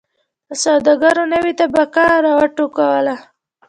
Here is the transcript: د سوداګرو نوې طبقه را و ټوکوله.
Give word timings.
د 0.47 0.51
سوداګرو 0.63 1.23
نوې 1.33 1.51
طبقه 1.59 2.03
را 2.23 2.33
و 2.37 2.39
ټوکوله. 2.55 3.15